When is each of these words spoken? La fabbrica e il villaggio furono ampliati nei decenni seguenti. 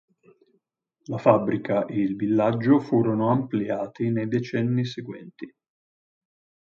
La 1.03 1.19
fabbrica 1.19 1.85
e 1.85 1.99
il 1.99 2.15
villaggio 2.15 2.79
furono 2.79 3.29
ampliati 3.29 4.09
nei 4.09 4.27
decenni 4.27 4.83
seguenti. 4.83 5.55